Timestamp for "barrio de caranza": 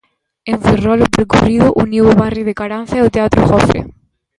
2.21-2.95